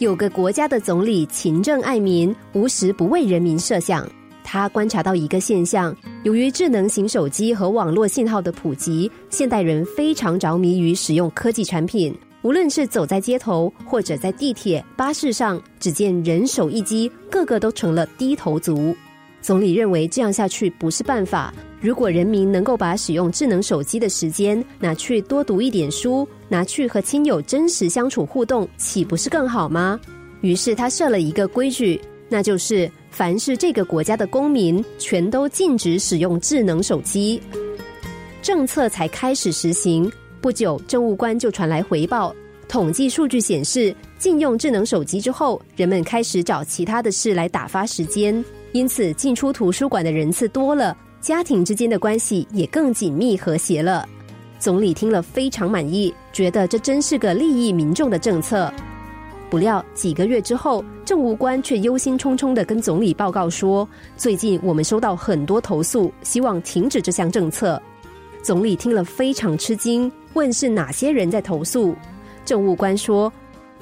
[0.00, 4.08] 有个国家的总理勤政爱民，无时不为人民设想。
[4.42, 12.16] 他观察到一个现象：由于智能型手机和网络信号的普及，现代人非常着迷于使用科技产品。
[12.40, 18.96] 无论是走在街头，或者在地铁、巴士上，只见人手一机，个个都成了低头族。
[19.42, 21.52] 总理认为这样下去不是办法。
[21.80, 29.98] 如果人民能够把使用智能手机的时间拿去多读一点书，拿去和亲友真实相处互动，岂不是更好吗？
[30.42, 37.40] 于是他设了一个规矩，那就是凡是这个国家的公民，全都禁止使用智能手机。
[38.42, 40.10] 政策才开始实行
[40.42, 42.34] 不久，政务官就传来回报，
[42.68, 50.94] 统计数据显示，禁用智能手机之后，人们开始找其他的事来打发时间，因此进出图书馆的人次多了。
[51.20, 54.08] 家庭之间的关系也更紧密和谐了。
[54.58, 58.72] 总理听了非常满意，觉得这真是个利益民众的政策。
[59.48, 67.80] 不料几个月之后，政务官却忧心忡忡的跟总理报告说：“最近我们收到很多投诉，希望停止这项政策。”
[68.42, 71.96] 总理听了非常吃惊，问是哪些人在投诉。
[72.44, 73.32] 政务官说：“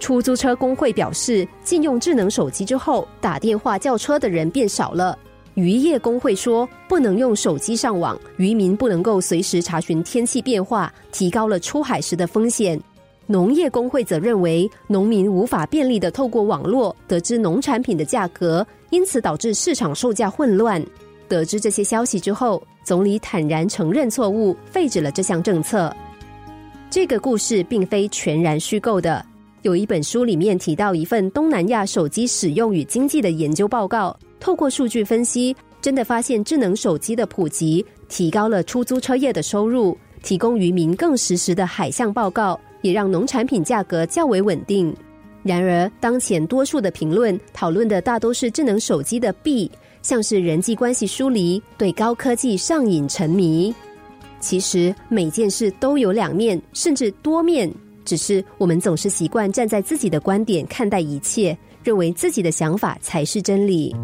[0.00, 5.18] 出租车工会表示，禁用智能手机之后，打电话叫车的人变少了。”
[5.58, 12.80] 渔业工会说，不能用手机上网，渔民不能够随时查询天气变化，提高了出海时的风险。
[13.26, 20.80] 农业工会则认为，农民无法便利的透过网络得知农产品的价格，因此导致市场售价混乱。
[21.26, 25.92] 得知这些消息之后，总理坦然承认错误，废止了这项政策。
[26.88, 29.26] 这个故事并非全然虚构的，
[29.62, 34.16] 有一本书里面提到一份东南亚手机使用与经济的研究报告。
[34.40, 44.94] 透过数据分析，真的发现智能手机的普及提高了出租车业的收入，提供渔民更实时的海象报告，也让农产品价格较为稳定。
[45.42, 49.70] 然而，当前多数的评论讨论的大都是智能手机的弊，
[50.02, 53.74] 像是人际关系疏离、对高科技上瘾沉迷。
[54.40, 57.70] 其实每件事都有两面，甚至多面，
[58.04, 61.56] 只是我们总是习惯站在自己的观点看待一切。
[61.84, 63.94] 认为自己的想法才是真理。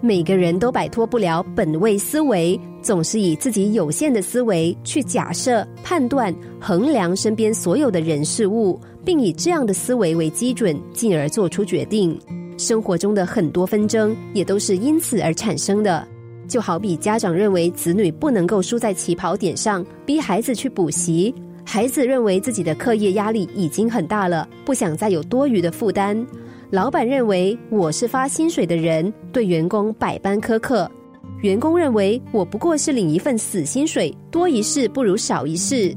[0.00, 12.16] 每个人都摆脱不了本位思维，总是以自己有限的思维去假设、判断、衡量身边所有的人事物，并以这样的思维为基准，进而做出决定。
[12.56, 16.06] 生活中的很多纷争也都是因此而产生的。
[16.46, 21.34] 就好比家长认为子女不能够输在起跑点上，逼孩子去补习。
[21.64, 26.26] 孩子认为自己的课业压力已经很大了，不想再有多余的负担。
[26.70, 30.90] 老板认为我是发薪水的人，对员工百般苛刻。
[31.40, 35.96] 员工认为我不过是领一份死薪水，多一事不如少一事。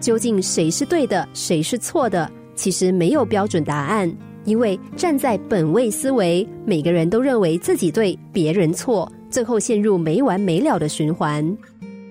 [0.00, 2.28] 究竟谁是对的，谁是错的？
[2.56, 4.12] 其实没有标准答案，
[4.44, 11.56] 因为站在本位思维，每个人都认为自己对，别人错，最后陷入没完没了的循环。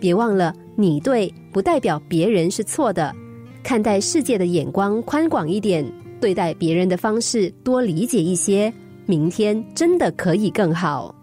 [0.00, 3.14] 别忘了，你对不代表别人是错的。
[3.62, 5.84] 看待世界的眼光宽广一点，
[6.20, 8.72] 对待别人的方式多理解一些，
[9.06, 11.14] 明天真的可以更好。